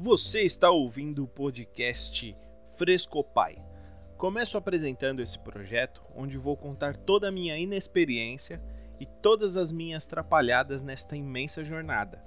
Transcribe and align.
Você 0.00 0.42
está 0.42 0.70
ouvindo 0.70 1.24
o 1.24 1.26
podcast 1.26 2.32
Fresco 2.76 3.24
Pai. 3.34 3.58
Começo 4.16 4.56
apresentando 4.56 5.20
esse 5.20 5.36
projeto 5.40 6.00
onde 6.14 6.36
vou 6.36 6.56
contar 6.56 6.96
toda 6.96 7.28
a 7.28 7.32
minha 7.32 7.58
inexperiência 7.58 8.62
e 9.00 9.06
todas 9.20 9.56
as 9.56 9.72
minhas 9.72 10.06
trapalhadas 10.06 10.80
nesta 10.80 11.16
imensa 11.16 11.64
jornada. 11.64 12.20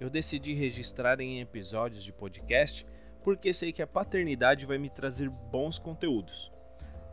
Eu 0.00 0.10
decidi 0.10 0.52
registrar 0.52 1.20
em 1.20 1.40
episódios 1.40 2.02
de 2.02 2.12
podcast 2.12 2.84
porque 3.22 3.54
sei 3.54 3.72
que 3.72 3.82
a 3.82 3.86
paternidade 3.86 4.66
vai 4.66 4.76
me 4.76 4.90
trazer 4.90 5.30
bons 5.48 5.78
conteúdos. 5.78 6.50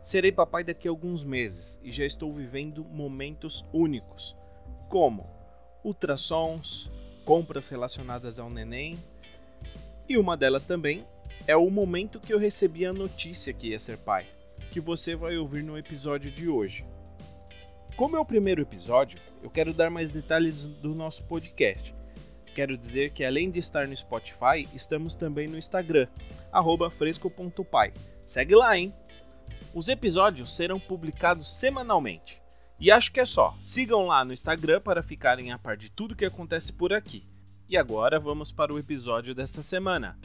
Serei 0.02 0.32
papai 0.32 0.64
daqui 0.64 0.88
a 0.88 0.90
alguns 0.90 1.22
meses 1.22 1.78
e 1.84 1.92
já 1.92 2.04
estou 2.04 2.32
vivendo 2.32 2.84
momentos 2.84 3.64
únicos, 3.72 4.36
como 4.88 5.24
ultrassons, 5.84 6.90
compras 7.24 7.68
relacionadas 7.68 8.40
ao 8.40 8.50
neném, 8.50 8.98
e 10.10 10.18
uma 10.18 10.36
delas 10.36 10.64
também 10.64 11.06
é 11.46 11.56
o 11.56 11.70
momento 11.70 12.18
que 12.18 12.34
eu 12.34 12.38
recebi 12.38 12.84
a 12.84 12.92
notícia 12.92 13.52
que 13.52 13.68
ia 13.68 13.78
ser 13.78 13.96
pai, 13.98 14.26
que 14.72 14.80
você 14.80 15.14
vai 15.14 15.36
ouvir 15.36 15.62
no 15.62 15.78
episódio 15.78 16.28
de 16.32 16.48
hoje. 16.48 16.84
Como 17.94 18.16
é 18.16 18.20
o 18.20 18.24
primeiro 18.24 18.60
episódio, 18.60 19.20
eu 19.40 19.48
quero 19.48 19.72
dar 19.72 19.88
mais 19.88 20.10
detalhes 20.10 20.54
do 20.54 20.96
nosso 20.96 21.22
podcast. 21.24 21.94
Quero 22.56 22.76
dizer 22.76 23.10
que 23.10 23.24
além 23.24 23.52
de 23.52 23.60
estar 23.60 23.86
no 23.86 23.96
Spotify, 23.96 24.68
estamos 24.74 25.14
também 25.14 25.46
no 25.46 25.56
Instagram, 25.56 26.08
fresco.pai. 26.98 27.92
Segue 28.26 28.56
lá, 28.56 28.76
hein? 28.76 28.92
Os 29.72 29.86
episódios 29.86 30.56
serão 30.56 30.80
publicados 30.80 31.56
semanalmente. 31.56 32.42
E 32.80 32.90
acho 32.90 33.12
que 33.12 33.20
é 33.20 33.24
só. 33.24 33.54
Sigam 33.62 34.06
lá 34.06 34.24
no 34.24 34.32
Instagram 34.32 34.80
para 34.80 35.04
ficarem 35.04 35.52
a 35.52 35.58
par 35.58 35.76
de 35.76 35.88
tudo 35.88 36.16
que 36.16 36.24
acontece 36.24 36.72
por 36.72 36.92
aqui. 36.92 37.29
E 37.70 37.76
agora 37.76 38.18
vamos 38.18 38.50
para 38.50 38.74
o 38.74 38.80
episódio 38.80 39.32
desta 39.32 39.62
semana. 39.62 40.18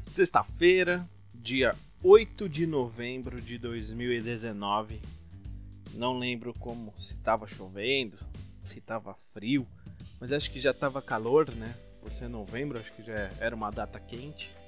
Sexta-feira, 0.00 1.06
dia 1.34 1.74
8 2.02 2.48
de 2.48 2.66
novembro 2.66 3.42
de 3.42 3.58
2019. 3.58 5.02
Não 5.92 6.18
lembro 6.18 6.54
como 6.54 6.96
se 6.96 7.12
estava 7.12 7.46
chovendo, 7.46 8.16
se 8.62 8.78
estava 8.78 9.14
frio, 9.34 9.66
mas 10.18 10.32
acho 10.32 10.50
que 10.50 10.62
já 10.62 10.70
estava 10.70 11.02
calor, 11.02 11.50
né? 11.50 11.76
Por 12.00 12.10
ser 12.10 12.28
novembro, 12.28 12.78
acho 12.78 12.90
que 12.94 13.02
já 13.02 13.28
era 13.38 13.54
uma 13.54 13.70
data 13.70 14.00
quente. 14.00 14.63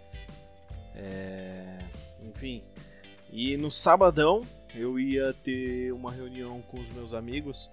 É... 0.97 1.78
Enfim, 2.22 2.62
e 3.30 3.56
no 3.56 3.70
sabadão 3.70 4.41
eu 4.75 4.98
ia 4.98 5.33
ter 5.33 5.92
uma 5.92 6.12
reunião 6.12 6.61
com 6.62 6.78
os 6.78 6.88
meus 6.92 7.14
amigos, 7.14 7.70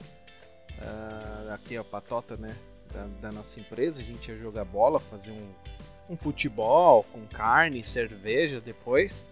uh, 0.79 1.53
aqui 1.53 1.75
a 1.75 1.83
patota, 1.83 2.37
né? 2.37 2.55
Da, 2.91 3.07
da, 3.21 3.31
nossa 3.31 3.59
empresa, 3.59 3.99
a 3.99 4.03
gente 4.03 4.29
ia 4.29 4.37
jogar 4.37 4.65
bola, 4.65 4.99
fazer 4.99 5.31
um, 5.31 6.13
um 6.13 6.15
futebol 6.15 7.03
com 7.11 7.25
carne, 7.25 7.83
cerveja 7.83 8.61
depois. 8.61 9.25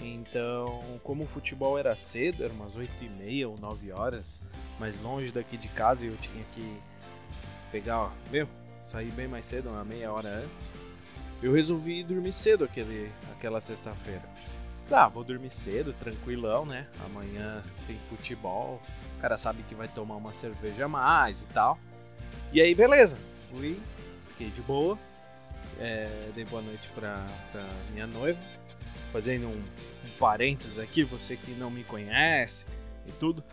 Então, 0.00 0.80
como 1.02 1.24
o 1.24 1.26
futebol 1.26 1.78
era 1.78 1.94
cedo, 1.96 2.44
era 2.44 2.52
umas 2.52 2.74
8 2.74 2.90
e 3.02 3.08
meia 3.08 3.48
ou 3.48 3.56
9 3.58 3.92
horas, 3.92 4.40
mais 4.78 5.00
longe 5.02 5.30
daqui 5.30 5.56
de 5.56 5.68
casa 5.68 6.04
eu 6.04 6.16
tinha 6.16 6.44
que 6.54 6.80
pegar, 7.70 8.00
ó, 8.00 8.10
meu, 8.30 8.48
sair 8.86 9.10
bem 9.12 9.28
mais 9.28 9.46
cedo, 9.46 9.68
uma 9.68 9.84
meia 9.84 10.12
hora 10.12 10.28
antes. 10.28 10.87
Eu 11.42 11.52
resolvi 11.52 12.02
dormir 12.02 12.32
cedo 12.32 12.64
aquele, 12.64 13.12
aquela 13.32 13.60
sexta-feira. 13.60 14.22
Tá, 14.88 15.06
vou 15.06 15.22
dormir 15.22 15.50
cedo, 15.50 15.92
tranquilão, 15.92 16.64
né? 16.64 16.86
Amanhã 17.04 17.62
tem 17.86 17.96
futebol, 18.08 18.80
o 19.16 19.20
cara 19.20 19.36
sabe 19.36 19.62
que 19.64 19.74
vai 19.74 19.86
tomar 19.88 20.16
uma 20.16 20.32
cerveja 20.32 20.86
a 20.86 20.88
mais 20.88 21.40
e 21.40 21.44
tal. 21.52 21.78
E 22.52 22.60
aí, 22.60 22.74
beleza, 22.74 23.16
fui, 23.50 23.78
fiquei 24.28 24.48
de 24.48 24.62
boa, 24.62 24.98
é, 25.78 26.30
dei 26.34 26.44
boa 26.46 26.62
noite 26.62 26.88
pra, 26.94 27.26
pra 27.52 27.64
minha 27.92 28.06
noiva, 28.06 28.40
fazendo 29.12 29.46
um, 29.46 29.58
um 29.58 30.10
parênteses 30.18 30.78
aqui, 30.78 31.04
você 31.04 31.36
que 31.36 31.52
não 31.52 31.70
me 31.70 31.84
conhece 31.84 32.64
e 33.06 33.12
tudo. 33.12 33.44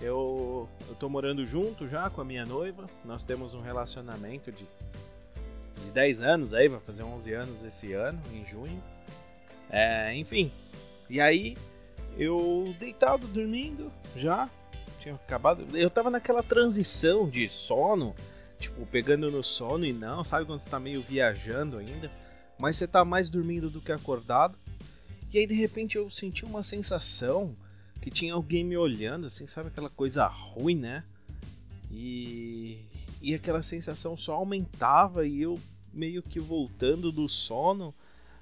Eu, 0.00 0.68
eu 0.88 0.94
tô 0.96 1.08
morando 1.08 1.46
junto 1.46 1.88
já 1.88 2.10
com 2.10 2.20
a 2.20 2.24
minha 2.24 2.44
noiva. 2.44 2.88
Nós 3.04 3.22
temos 3.22 3.54
um 3.54 3.60
relacionamento 3.60 4.50
de, 4.50 4.64
de 4.64 4.93
10 5.94 6.20
anos 6.20 6.52
aí, 6.52 6.68
vai 6.68 6.80
fazer 6.80 7.04
11 7.04 7.32
anos 7.32 7.64
esse 7.64 7.92
ano, 7.92 8.20
em 8.32 8.44
junho. 8.44 8.82
É, 9.70 10.14
enfim. 10.14 10.50
E 11.08 11.20
aí, 11.20 11.56
eu 12.18 12.74
deitado, 12.78 13.26
dormindo 13.28 13.90
já. 14.16 14.50
Tinha 14.98 15.14
acabado. 15.14 15.64
Eu 15.76 15.88
tava 15.88 16.10
naquela 16.10 16.42
transição 16.42 17.28
de 17.28 17.48
sono, 17.48 18.14
tipo, 18.58 18.84
pegando 18.86 19.30
no 19.30 19.42
sono 19.42 19.86
e 19.86 19.92
não, 19.92 20.24
sabe 20.24 20.44
quando 20.44 20.60
você 20.60 20.68
tá 20.68 20.80
meio 20.80 21.00
viajando 21.00 21.78
ainda, 21.78 22.10
mas 22.58 22.76
você 22.76 22.86
tá 22.86 23.04
mais 23.04 23.30
dormindo 23.30 23.70
do 23.70 23.80
que 23.80 23.92
acordado. 23.92 24.58
E 25.32 25.38
aí, 25.38 25.46
de 25.46 25.54
repente, 25.54 25.96
eu 25.96 26.10
senti 26.10 26.44
uma 26.44 26.64
sensação 26.64 27.56
que 28.00 28.10
tinha 28.10 28.34
alguém 28.34 28.64
me 28.64 28.76
olhando, 28.76 29.26
assim, 29.26 29.46
sabe 29.46 29.68
aquela 29.68 29.90
coisa 29.90 30.26
ruim, 30.26 30.76
né? 30.76 31.04
E, 31.90 32.84
e 33.22 33.34
aquela 33.34 33.62
sensação 33.62 34.16
só 34.16 34.34
aumentava 34.34 35.26
e 35.26 35.42
eu 35.42 35.58
meio 35.94 36.22
que 36.22 36.40
voltando 36.40 37.12
do 37.12 37.28
sono, 37.28 37.94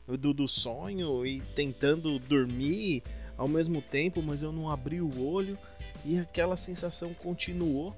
do, 0.07 0.33
do 0.33 0.49
sonho 0.49 1.25
e 1.25 1.41
tentando 1.55 2.19
dormir 2.19 3.03
ao 3.37 3.49
mesmo 3.49 3.81
tempo, 3.83 4.23
mas 4.23 4.43
eu 4.43 4.53
não 4.53 4.71
abri 4.71 5.01
o 5.01 5.25
olho 5.25 5.59
e 6.05 6.19
aquela 6.19 6.57
sensação 6.57 7.15
continuou 7.15 7.95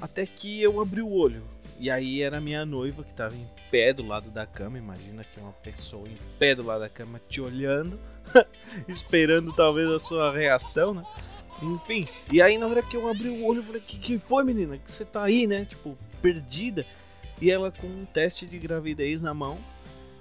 até 0.00 0.24
que 0.26 0.60
eu 0.62 0.80
abri 0.80 1.02
o 1.02 1.10
olho. 1.10 1.42
E 1.80 1.90
aí 1.90 2.22
era 2.22 2.40
minha 2.40 2.66
noiva 2.66 3.04
que 3.04 3.10
estava 3.10 3.36
em 3.36 3.48
pé 3.70 3.92
do 3.92 4.04
lado 4.04 4.30
da 4.30 4.44
cama. 4.44 4.78
Imagina 4.78 5.22
que 5.22 5.38
uma 5.38 5.52
pessoa 5.52 6.06
em 6.08 6.18
pé 6.38 6.54
do 6.54 6.64
lado 6.64 6.80
da 6.80 6.88
cama 6.88 7.20
te 7.28 7.40
olhando, 7.40 7.98
esperando 8.88 9.52
talvez 9.54 9.88
a 9.88 10.00
sua 10.00 10.32
reação, 10.32 10.92
né? 10.92 11.02
Enfim, 11.62 12.06
e 12.32 12.42
aí 12.42 12.58
na 12.58 12.66
hora 12.66 12.82
que 12.82 12.96
eu 12.96 13.08
abri 13.08 13.28
o 13.28 13.44
olho, 13.44 13.60
eu 13.60 13.64
falei: 13.64 13.80
Que 13.80 13.98
que 13.98 14.18
foi, 14.18 14.42
menina? 14.42 14.76
Que 14.76 14.90
você 14.90 15.04
tá 15.04 15.22
aí, 15.22 15.46
né? 15.46 15.64
Tipo, 15.64 15.96
perdida. 16.20 16.84
E 17.40 17.50
ela 17.50 17.70
com 17.70 17.86
um 17.86 18.04
teste 18.04 18.46
de 18.46 18.58
gravidez 18.58 19.22
na 19.22 19.32
mão, 19.32 19.58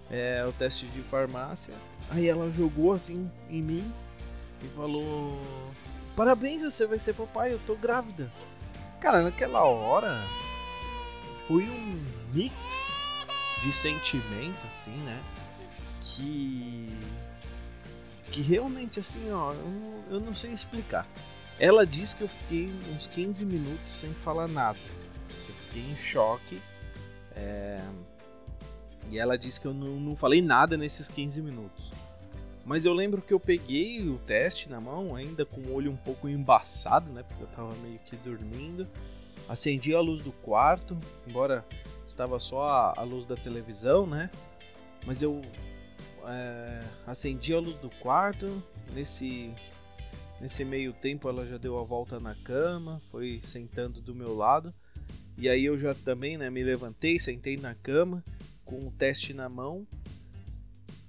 é, 0.09 0.45
o 0.47 0.51
teste 0.51 0.85
de 0.87 1.01
farmácia. 1.03 1.73
Aí 2.09 2.27
ela 2.27 2.51
jogou 2.51 2.93
assim 2.93 3.29
em 3.49 3.61
mim 3.61 3.93
e 4.63 4.67
falou: 4.75 5.39
Parabéns, 6.15 6.61
você 6.61 6.85
vai 6.85 6.99
ser 6.99 7.13
papai, 7.13 7.53
eu 7.53 7.59
tô 7.65 7.75
grávida. 7.75 8.31
Cara, 9.01 9.21
naquela 9.21 9.63
hora 9.63 10.11
foi 11.47 11.63
um 11.63 12.03
mix 12.33 12.55
de 13.63 13.71
sentimento, 13.71 14.57
assim, 14.71 14.97
né? 15.03 15.21
Que. 16.01 16.89
Que 18.31 18.41
realmente, 18.41 18.99
assim, 18.99 19.31
ó, 19.31 19.51
eu 19.51 19.69
não, 19.69 20.03
eu 20.11 20.19
não 20.19 20.33
sei 20.33 20.51
explicar. 20.51 21.07
Ela 21.59 21.87
disse 21.87 22.15
que 22.15 22.23
eu 22.23 22.27
fiquei 22.27 22.71
uns 22.93 23.07
15 23.07 23.45
minutos 23.45 23.99
sem 23.99 24.13
falar 24.15 24.47
nada. 24.47 24.77
Eu 25.47 25.55
fiquei 25.55 25.81
em 25.81 25.95
choque. 25.95 26.61
É... 27.37 27.77
E 29.09 29.17
ela 29.17 29.37
disse 29.37 29.61
que 29.61 29.67
eu 29.67 29.73
não, 29.73 29.99
não 29.99 30.15
falei 30.15 30.41
nada 30.41 30.75
nesses 30.75 31.07
15 31.07 31.41
minutos. 31.41 31.91
Mas 32.65 32.83
eu 32.83 32.93
lembro 32.93 33.21
que 33.21 33.33
eu 33.33 33.39
peguei 33.39 34.09
o 34.09 34.17
teste 34.17 34.67
na 34.69 34.81
mão, 34.81 35.15
ainda 35.15 35.45
com 35.45 35.61
o 35.61 35.73
olho 35.73 35.89
um 35.89 35.95
pouco 35.95 36.27
embaçado, 36.27 37.09
né? 37.13 37.23
Porque 37.23 37.43
eu 37.43 37.47
tava 37.47 37.73
meio 37.77 37.97
que 37.99 38.17
dormindo. 38.17 38.85
Acendi 39.47 39.95
a 39.95 40.01
luz 40.01 40.21
do 40.21 40.33
quarto, 40.33 40.97
embora 41.25 41.63
estava 42.09 42.37
só 42.39 42.93
a, 42.97 43.03
luz 43.03 43.25
da 43.25 43.37
televisão, 43.37 44.05
né? 44.05 44.29
Mas 45.05 45.21
eu 45.21 45.41
é, 46.25 46.79
acendi 47.05 47.53
a 47.53 47.59
luz 47.59 47.77
do 47.77 47.89
quarto. 48.01 48.61
Nesse, 48.93 49.53
nesse 50.41 50.65
meio 50.65 50.91
tempo 50.91 51.29
ela 51.29 51.45
já 51.45 51.57
deu 51.57 51.79
a 51.79 51.83
volta 51.83 52.19
na 52.19 52.35
cama, 52.35 53.01
foi 53.09 53.39
sentando 53.47 54.01
do 54.01 54.13
meu 54.13 54.35
lado. 54.35 54.73
E 55.37 55.47
aí 55.47 55.65
eu 55.65 55.77
já 55.77 55.93
também 55.93 56.37
né, 56.37 56.49
me 56.49 56.63
levantei, 56.63 57.19
sentei 57.19 57.57
na 57.57 57.75
cama 57.75 58.23
com 58.65 58.87
o 58.87 58.91
teste 58.91 59.33
na 59.33 59.47
mão. 59.47 59.87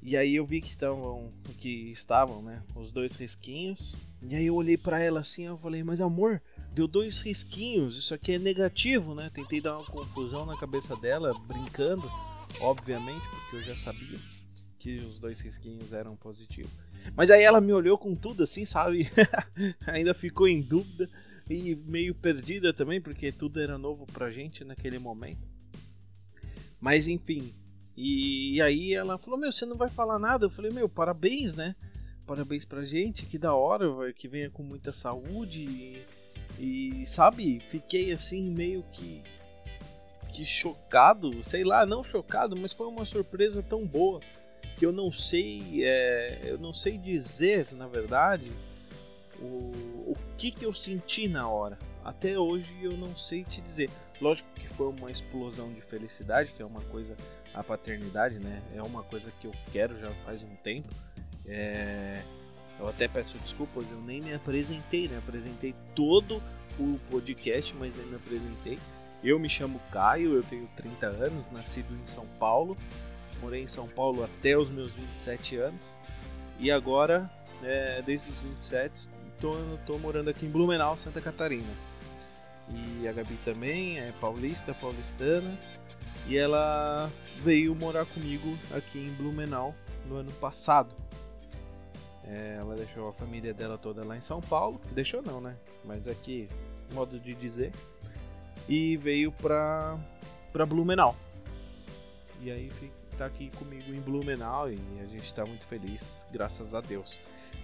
E 0.03 0.17
aí 0.17 0.37
eu 0.37 0.45
vi 0.45 0.61
que 0.61 0.69
estavam, 0.69 1.33
que 1.59 1.91
estavam, 1.91 2.43
né, 2.43 2.63
os 2.75 2.93
dois 2.93 3.15
risquinhos. 3.17 3.95
E 4.23 4.35
aí 4.35 4.47
eu 4.47 4.55
olhei 4.55 4.77
para 4.77 5.01
ela 5.01 5.21
assim, 5.21 5.45
eu 5.45 5.57
falei: 5.59 5.83
"Mas 5.83 6.01
amor, 6.01 6.43
deu 6.73 6.87
dois 6.87 7.21
risquinhos, 7.21 7.97
isso 7.97 8.13
aqui 8.13 8.33
é 8.33 8.39
negativo, 8.39 9.15
né? 9.15 9.31
Tentei 9.33 9.61
dar 9.61 9.79
uma 9.79 9.87
confusão 9.87 10.45
na 10.45 10.57
cabeça 10.57 10.95
dela, 10.97 11.33
brincando, 11.47 12.03
obviamente, 12.61 13.23
porque 13.31 13.57
eu 13.57 13.63
já 13.63 13.77
sabia 13.77 14.19
que 14.79 14.97
os 15.01 15.19
dois 15.19 15.41
risquinhos 15.41 15.93
eram 15.93 16.17
positivos. 16.17 16.71
Mas 17.17 17.31
aí 17.31 17.43
ela 17.43 17.61
me 17.61 17.73
olhou 17.73 17.97
com 17.97 18.15
tudo 18.15 18.43
assim, 18.43 18.65
sabe? 18.65 19.11
Ainda 19.87 20.15
ficou 20.15 20.47
em 20.47 20.61
dúvida 20.61 21.09
e 21.49 21.77
meio 21.89 22.15
perdida 22.15 22.73
também, 22.73 23.01
porque 23.01 23.33
tudo 23.33 23.61
era 23.61 23.79
novo 23.79 24.07
pra 24.07 24.31
gente 24.31 24.65
naquele 24.65 24.99
momento. 24.99 25.47
Mas 26.81 27.09
enfim. 27.09 27.53
E, 27.97 28.55
e 28.55 28.63
aí 28.63 28.95
ela 28.95 29.19
falou: 29.19 29.39
Meu, 29.39 29.53
você 29.53 29.67
não 29.67 29.77
vai 29.77 29.89
falar 29.89 30.19
nada? 30.19 30.47
Eu 30.47 30.51
falei: 30.51 30.71
Meu, 30.71 30.89
parabéns, 30.89 31.57
né? 31.57 31.75
parabéns 32.29 32.67
pra 32.67 32.85
gente, 32.85 33.25
que 33.25 33.39
da 33.39 33.55
hora, 33.55 33.91
véio, 33.91 34.13
que 34.13 34.29
venha 34.29 34.51
com 34.51 34.63
muita 34.63 34.93
saúde. 34.93 35.61
E, 35.61 36.05
e, 36.59 37.07
sabe, 37.07 37.59
fiquei 37.71 38.13
assim 38.13 38.51
meio 38.51 38.85
que 38.93 39.23
que 40.35 40.45
chocado, 40.45 41.33
sei 41.43 41.65
lá, 41.65 41.85
não 41.85 42.05
chocado, 42.05 42.55
mas 42.57 42.73
foi 42.73 42.87
uma 42.87 43.05
surpresa 43.05 43.61
tão 43.61 43.85
boa 43.85 44.21
que 44.77 44.87
eu 44.87 44.93
não 44.93 45.11
sei, 45.11 45.83
é, 45.83 46.39
eu 46.45 46.59
não 46.59 46.73
sei 46.73 46.97
dizer, 46.97 47.67
na 47.73 47.89
verdade, 47.89 48.49
o, 49.41 49.71
o 50.11 50.17
que 50.37 50.51
que 50.51 50.65
eu 50.65 50.75
senti 50.75 51.29
na 51.29 51.49
hora. 51.49 51.79
Até 52.05 52.39
hoje 52.39 52.71
eu 52.81 52.93
não 52.93 53.15
sei 53.17 53.45
te 53.45 53.61
dizer. 53.61 53.91
Lógico 54.21 54.49
que 54.55 54.67
foi 54.69 54.89
uma 54.89 55.11
explosão 55.11 55.73
de 55.73 55.81
felicidade, 55.83 56.53
que 56.53 56.63
é 56.63 56.65
uma 56.65 56.81
coisa, 56.83 57.15
a 57.55 57.63
paternidade, 57.63 58.39
né? 58.39 58.63
É 58.75 58.83
uma 58.83 59.03
coisa 59.03 59.31
que 59.41 59.47
eu 59.47 59.53
quero 59.73 59.99
já 60.01 60.11
faz 60.25 60.43
um 60.43 60.57
tempo. 60.63 60.89
É, 61.47 62.23
eu 62.79 62.89
até 62.89 63.09
peço 63.09 63.37
desculpas, 63.39 63.85
eu 63.91 64.01
nem 64.01 64.21
me 64.21 64.35
apresentei, 64.35 65.09
né? 65.09 65.19
Apresentei 65.19 65.75
todo 65.95 66.43
o 66.79 66.99
podcast, 67.11 67.75
mas 67.79 67.97
nem 67.97 68.07
me 68.07 68.17
apresentei. 68.17 68.79
Eu 69.23 69.39
me 69.39 69.49
chamo 69.49 69.81
Caio, 69.91 70.35
eu 70.35 70.43
tenho 70.45 70.69
30 70.77 71.07
anos, 71.07 71.51
nascido 71.51 71.93
em 71.93 72.07
São 72.07 72.27
Paulo. 72.39 72.77
Morei 73.41 73.63
em 73.63 73.69
São 73.69 73.89
Paulo 73.89 74.25
até 74.25 74.57
os 74.57 74.69
meus 74.71 74.93
27 74.93 75.57
anos. 75.57 75.81
E 76.59 76.71
agora, 76.71 77.31
é, 77.63 78.01
desde 78.03 78.29
os 78.31 78.39
27, 78.39 79.09
estou 79.41 79.99
morando 79.99 80.31
aqui 80.31 80.47
em 80.47 80.51
Blumenau, 80.51 80.97
Santa 80.97 81.21
Catarina. 81.21 81.73
E 82.71 83.09
a 83.09 83.13
Gabi 83.13 83.39
também 83.45 83.99
é 83.99 84.13
paulista, 84.21 84.75
paulistana. 84.75 85.59
E 86.27 86.37
ela 86.37 87.11
veio 87.43 87.75
morar 87.75 88.05
comigo 88.05 88.59
aqui 88.73 88.99
em 88.99 89.11
Blumenau 89.15 89.75
no 90.07 90.17
ano 90.17 90.33
passado. 90.33 90.95
É, 92.25 92.57
ela 92.59 92.75
deixou 92.75 93.09
a 93.09 93.13
família 93.13 93.55
dela 93.55 93.79
toda 93.79 94.05
lá 94.05 94.17
em 94.17 94.21
São 94.21 94.41
Paulo. 94.41 94.81
Deixou 94.93 95.23
não, 95.23 95.41
né? 95.41 95.57
Mas 95.85 96.07
aqui, 96.07 96.49
modo 96.93 97.19
de 97.19 97.35
dizer 97.35 97.73
e 98.69 98.97
veio 98.97 99.33
pra, 99.33 99.99
pra 100.53 100.67
Blumenau. 100.67 101.17
E 102.41 102.51
aí 102.51 102.71
tá 103.17 103.27
aqui 103.27 103.51
comigo 103.57 103.93
em 103.93 104.01
Blumenau 104.01 104.71
e 104.71 104.79
a 105.01 105.07
gente 105.07 105.33
tá 105.35 105.45
muito 105.45 105.67
feliz, 105.67 106.17
graças 106.31 106.73
a 106.75 106.81
Deus. 106.81 107.19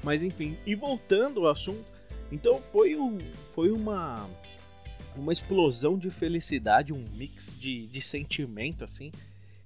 Mas 0.04 0.22
enfim, 0.22 0.56
e 0.66 0.74
voltando 0.74 1.40
ao 1.40 1.52
assunto, 1.52 1.84
então 2.30 2.60
foi, 2.70 2.94
um, 2.94 3.18
foi 3.54 3.70
uma, 3.70 4.28
uma 5.16 5.32
explosão 5.32 5.98
de 5.98 6.10
felicidade, 6.10 6.92
um 6.92 7.02
mix 7.16 7.54
de, 7.58 7.86
de 7.86 8.00
sentimento 8.02 8.84
assim. 8.84 9.10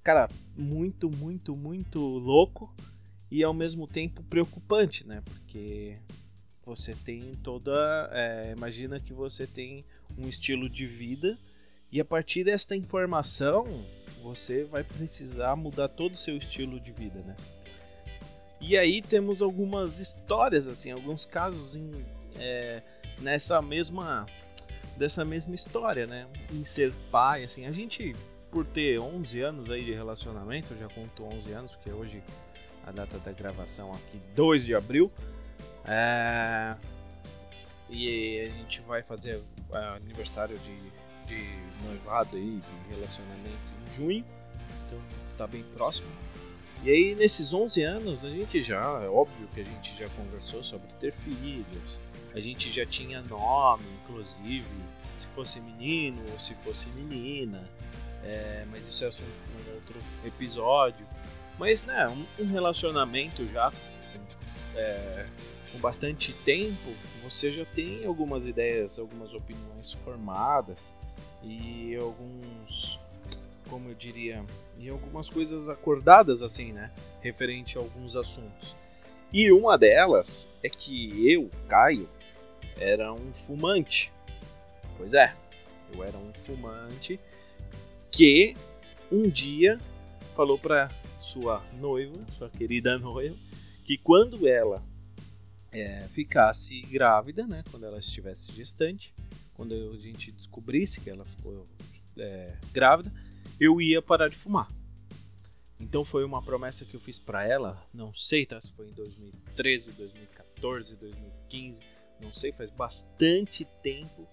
Cara, 0.02 0.28
muito, 0.56 1.10
muito, 1.10 1.56
muito 1.56 1.98
louco 2.00 2.72
e 3.30 3.42
ao 3.42 3.52
mesmo 3.52 3.86
tempo 3.86 4.22
preocupante, 4.22 5.04
né? 5.06 5.22
Porque 5.24 5.96
você 6.64 6.94
tem 6.94 7.34
toda. 7.42 8.08
É, 8.12 8.54
imagina 8.56 9.00
que 9.00 9.12
você 9.12 9.46
tem 9.46 9.84
um 10.16 10.28
estilo 10.28 10.68
de 10.68 10.86
vida 10.86 11.36
e 11.90 12.00
a 12.00 12.04
partir 12.04 12.44
desta 12.44 12.76
informação 12.76 13.66
você 14.22 14.64
vai 14.64 14.84
precisar 14.84 15.56
mudar 15.56 15.88
todo 15.88 16.14
o 16.14 16.18
seu 16.18 16.36
estilo 16.36 16.78
de 16.78 16.92
vida, 16.92 17.18
né? 17.20 17.34
E 18.68 18.76
aí 18.76 19.00
temos 19.00 19.40
algumas 19.40 19.98
histórias, 19.98 20.66
assim, 20.66 20.90
alguns 20.90 21.24
casos 21.24 21.74
em, 21.74 21.90
é, 22.38 22.82
nessa 23.18 23.62
mesma 23.62 24.26
dessa 24.94 25.24
mesma 25.24 25.54
história, 25.54 26.06
né? 26.06 26.26
Em 26.52 26.66
ser 26.66 26.92
pai, 27.10 27.44
assim, 27.44 27.64
a 27.64 27.72
gente 27.72 28.14
por 28.50 28.66
ter 28.66 28.98
11 28.98 29.40
anos 29.40 29.70
aí 29.70 29.82
de 29.82 29.94
relacionamento, 29.94 30.76
já 30.76 30.86
conto 30.86 31.24
11 31.24 31.52
anos, 31.52 31.72
porque 31.72 31.90
hoje 31.90 32.22
a 32.86 32.92
data 32.92 33.18
da 33.18 33.32
gravação 33.32 33.90
aqui 33.90 34.20
2 34.34 34.66
de 34.66 34.74
abril, 34.74 35.10
é, 35.86 36.76
e 37.88 38.40
a 38.40 38.48
gente 38.48 38.82
vai 38.82 39.02
fazer 39.02 39.42
é, 39.72 39.78
aniversário 39.96 40.58
de, 40.58 40.76
de 41.26 41.42
noivado 41.86 42.36
aí, 42.36 42.60
de 42.60 42.94
relacionamento 42.94 43.72
em 43.80 43.96
junho. 43.96 44.24
Então 44.86 45.00
tá 45.38 45.46
bem 45.46 45.62
próximo. 45.74 46.27
E 46.82 46.90
aí 46.90 47.14
nesses 47.14 47.52
11 47.52 47.82
anos 47.82 48.24
a 48.24 48.30
gente 48.30 48.62
já, 48.62 48.80
é 49.02 49.08
óbvio 49.08 49.48
que 49.54 49.60
a 49.60 49.64
gente 49.64 49.96
já 49.98 50.08
conversou 50.10 50.62
sobre 50.62 50.88
ter 51.00 51.12
filhos. 51.24 51.98
A 52.34 52.40
gente 52.40 52.70
já 52.70 52.86
tinha 52.86 53.20
nome, 53.22 53.84
inclusive, 54.04 54.66
se 55.20 55.26
fosse 55.34 55.60
menino 55.60 56.22
ou 56.32 56.38
se 56.38 56.54
fosse 56.64 56.86
menina. 56.90 57.68
É, 58.22 58.64
mas 58.70 58.86
isso 58.86 59.04
é 59.04 59.08
assunto 59.08 59.24
um 59.24 59.74
outro 59.74 59.96
episódio. 60.24 61.06
Mas 61.58 61.82
né, 61.84 62.06
um, 62.08 62.42
um 62.42 62.46
relacionamento 62.46 63.46
já 63.48 63.72
é, 64.76 65.26
com 65.72 65.78
bastante 65.78 66.32
tempo, 66.44 66.94
você 67.22 67.52
já 67.52 67.64
tem 67.64 68.04
algumas 68.04 68.46
ideias, 68.46 68.98
algumas 68.98 69.34
opiniões 69.34 69.92
formadas 70.04 70.94
e 71.42 71.96
alguns, 71.96 72.98
como 73.68 73.88
eu 73.88 73.94
diria, 73.94 74.44
e 74.78 74.88
algumas 74.88 75.28
coisas 75.28 75.68
acordadas 75.68 76.42
assim, 76.42 76.72
né, 76.72 76.90
referente 77.20 77.76
a 77.76 77.80
alguns 77.80 78.16
assuntos. 78.16 78.76
E 79.32 79.52
uma 79.52 79.76
delas 79.76 80.48
é 80.62 80.68
que 80.68 81.30
eu, 81.30 81.50
Caio, 81.68 82.08
era 82.78 83.12
um 83.12 83.32
fumante. 83.46 84.10
Pois 84.96 85.12
é, 85.12 85.34
eu 85.94 86.02
era 86.02 86.16
um 86.16 86.32
fumante 86.32 87.20
que 88.10 88.54
um 89.12 89.28
dia 89.28 89.78
falou 90.34 90.58
para 90.58 90.88
sua 91.20 91.62
noiva, 91.74 92.16
sua 92.36 92.48
querida 92.48 92.98
noiva, 92.98 93.36
que 93.84 93.98
quando 93.98 94.48
ela 94.48 94.82
é, 95.70 96.00
ficasse 96.08 96.80
grávida, 96.82 97.46
né, 97.46 97.62
quando 97.70 97.84
ela 97.84 97.98
estivesse 97.98 98.52
gestante, 98.52 99.12
quando 99.54 99.74
a 99.74 99.96
gente 99.96 100.32
descobrisse 100.32 101.00
que 101.00 101.10
ela 101.10 101.24
ficou 101.24 101.66
é, 102.16 102.54
grávida, 102.72 103.12
eu 103.60 103.80
ia 103.80 104.00
parar 104.00 104.28
de 104.28 104.36
fumar. 104.36 104.68
Então 105.80 106.04
foi 106.04 106.24
uma 106.24 106.42
promessa 106.42 106.84
que 106.84 106.94
eu 106.94 107.00
fiz 107.00 107.18
para 107.18 107.46
ela, 107.46 107.80
não 107.94 108.12
sei 108.12 108.44
tá, 108.44 108.60
se 108.60 108.72
foi 108.72 108.88
em 108.88 108.92
2013, 108.92 109.92
2014, 109.92 110.96
2015, 110.96 111.78
não 112.20 112.34
sei, 112.34 112.50
faz 112.52 112.70
bastante 112.70 113.64
tempo 113.80 114.26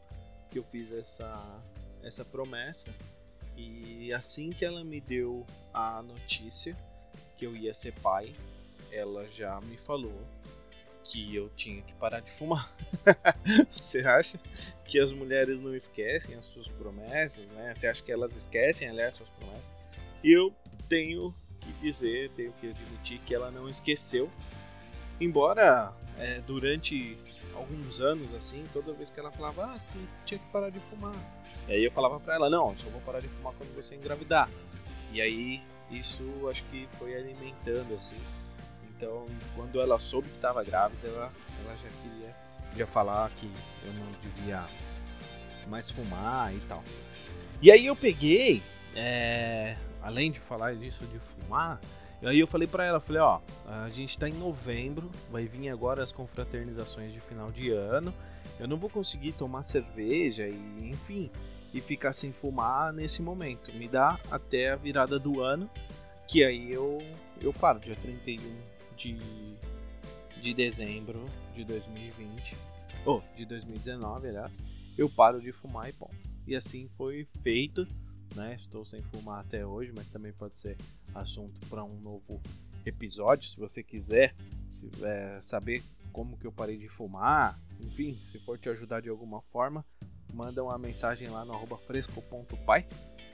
que 0.50 0.58
eu 0.58 0.64
fiz 0.64 0.92
essa, 0.92 1.60
essa 2.02 2.26
promessa. 2.26 2.88
E 3.56 4.12
assim 4.12 4.50
que 4.50 4.66
ela 4.66 4.84
me 4.84 5.00
deu 5.00 5.46
a 5.74 6.02
notícia 6.02 6.76
que 7.38 7.46
eu 7.46 7.56
ia 7.56 7.74
ser 7.74 7.94
pai, 7.94 8.34
ela 8.92 9.26
já 9.30 9.60
me 9.62 9.78
falou 9.78 10.20
que 11.06 11.36
eu 11.36 11.50
tinha 11.56 11.82
que 11.82 11.94
parar 11.96 12.20
de 12.20 12.32
fumar. 12.32 12.72
Você 13.72 14.00
acha 14.00 14.40
que 14.86 15.00
as 15.00 15.12
mulheres 15.12 15.60
não 15.60 15.76
esquecem 15.76 16.36
as 16.36 16.46
suas 16.48 16.68
promessas, 16.68 17.46
né? 17.52 17.74
Você 17.74 17.88
acha 17.88 18.04
que 18.04 18.12
elas 18.12 18.36
esquecem, 18.36 18.90
aliás, 18.90 19.16
suas 19.16 19.30
promessas? 19.30 19.64
E 20.24 20.32
eu 20.32 20.54
tenho 20.90 21.34
que 21.62 21.72
dizer, 21.74 22.32
tenho 22.32 22.52
que 22.54 22.70
admitir 22.70 23.20
que 23.20 23.34
ela 23.34 23.52
não 23.52 23.70
esqueceu. 23.70 24.30
Embora 25.22 25.94
é, 26.18 26.42
durante 26.42 27.18
alguns 27.54 28.02
anos, 28.02 28.34
assim, 28.34 28.64
toda 28.74 28.92
vez 28.94 29.10
que 29.10 29.20
ela 29.20 29.32
falava, 29.32 29.66
ah, 29.66 29.80
você 29.80 29.88
tinha 30.26 30.40
que 30.40 30.48
parar 30.48 30.70
de 30.70 30.80
fumar. 30.80 31.16
E 31.68 31.74
aí 31.74 31.84
eu 31.84 31.92
falava 31.92 32.20
pra 32.20 32.36
ela, 32.36 32.50
não, 32.50 32.76
só 32.78 32.90
vou 32.90 33.02
parar 33.02 33.20
de 33.20 33.28
fumar 33.28 33.54
quando 33.54 33.74
você 33.76 33.96
engravidar. 33.96 34.50
E 35.14 35.22
aí 35.22 35.62
isso 35.90 36.24
acho 36.50 36.64
que 36.66 36.88
foi 36.98 37.16
alimentando, 37.16 37.94
assim, 37.94 38.18
então, 38.98 39.26
quando 39.56 39.82
ela 39.82 40.00
soube 40.00 40.28
que 40.28 40.36
estava 40.36 40.64
grávida, 40.64 41.08
ela, 41.08 41.32
ela 41.64 41.76
já 41.78 41.90
queria 42.02 42.36
já 42.78 42.88
falar 42.88 43.30
que 43.32 43.50
eu 43.86 43.94
não 43.94 44.12
devia 44.22 44.66
mais 45.68 45.90
fumar 45.90 46.54
e 46.54 46.60
tal. 46.62 46.84
E 47.62 47.72
aí 47.72 47.86
eu 47.86 47.96
peguei, 47.96 48.62
é, 48.96 49.76
além 50.02 50.32
de 50.32 50.40
falar 50.40 50.76
disso 50.76 51.06
de 51.06 51.20
fumar, 51.20 51.80
aí 52.24 52.40
eu 52.40 52.48
falei 52.48 52.68
para 52.68 52.86
ela, 52.86 53.00
falei, 53.00 53.22
ó, 53.22 53.40
a 53.68 53.90
gente 53.90 54.18
tá 54.18 54.28
em 54.28 54.34
novembro, 54.34 55.10
vai 55.32 55.46
vir 55.46 55.70
agora 55.70 56.04
as 56.04 56.12
confraternizações 56.12 57.14
de 57.14 57.20
final 57.22 57.52
de 57.52 57.72
ano, 57.72 58.14
eu 58.60 58.68
não 58.68 58.78
vou 58.78 58.90
conseguir 58.90 59.34
tomar 59.34 59.64
cerveja 59.64 60.48
e 60.48 60.90
enfim, 60.90 61.30
e 61.74 61.82
ficar 61.82 62.14
sem 62.14 62.32
fumar 62.32 62.94
nesse 62.94 63.22
momento. 63.22 63.72
Me 63.74 63.88
dá 63.88 64.18
até 64.32 64.72
a 64.72 64.76
virada 64.76 65.20
do 65.20 65.42
ano, 65.42 65.70
que 66.28 66.44
aí 66.44 66.72
eu 66.72 67.00
eu 67.42 67.54
paro 67.54 67.80
dia 67.80 67.96
31 67.96 68.75
de, 68.96 69.18
de 70.42 70.54
dezembro 70.54 71.26
de 71.54 71.64
2020, 71.64 72.56
ou 73.06 73.18
oh, 73.18 73.38
de 73.38 73.46
2019, 73.46 74.30
aliás, 74.30 74.52
eu 74.98 75.10
paro 75.10 75.40
de 75.40 75.52
fumar 75.52 75.90
e 75.90 75.94
ponto. 75.94 76.16
E 76.48 76.56
assim 76.56 76.90
foi 76.98 77.28
feito, 77.44 77.88
né? 78.36 78.56
Estou 78.60 78.86
sem 78.86 79.02
fumar 79.04 79.42
até 79.42 79.66
hoje, 79.66 79.92
mas 79.96 80.08
também 80.08 80.32
pode 80.32 80.60
ser 80.60 80.78
assunto 81.14 81.60
para 81.68 81.84
um 81.84 82.00
novo 82.02 82.42
episódio, 82.86 83.50
se 83.50 83.58
você 83.58 83.82
quiser 83.82 84.36
se, 84.70 84.90
é, 85.04 85.40
saber 85.42 85.84
como 86.12 86.38
que 86.38 86.46
eu 86.46 86.52
parei 86.52 86.78
de 86.78 86.88
fumar, 86.88 87.60
enfim, 87.82 88.18
se 88.32 88.40
for 88.40 88.60
te 88.60 88.70
ajudar 88.70 89.02
de 89.02 89.10
alguma 89.10 89.42
forma, 89.42 89.84
manda 90.34 90.64
uma 90.64 90.78
mensagem 90.78 91.28
lá 91.30 91.44
no 91.44 91.54
arroba 91.54 91.78
fresco.pai, 91.78 92.88